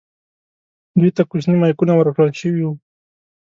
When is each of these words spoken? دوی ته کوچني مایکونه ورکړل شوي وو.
دوی 0.99 1.11
ته 1.15 1.21
کوچني 1.29 1.55
مایکونه 1.61 1.93
ورکړل 1.95 2.29
شوي 2.41 2.63
وو. 2.65 2.73